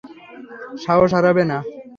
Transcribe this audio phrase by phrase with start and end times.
[0.83, 1.57] সাহস হারাবে না!